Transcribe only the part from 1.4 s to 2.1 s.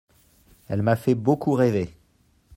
rêver.